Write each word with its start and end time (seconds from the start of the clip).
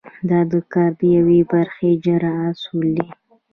دا 0.29 0.39
د 0.51 0.53
کار 0.73 0.91
د 0.99 1.01
یوې 1.17 1.39
برخې 1.51 1.85
اجرا 1.95 2.33
اصول 2.51 2.87
دي. 2.97 3.07